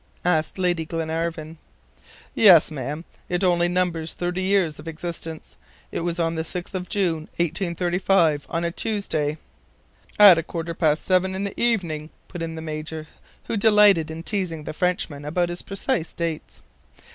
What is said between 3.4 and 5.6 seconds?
only numbers thirty years of existence.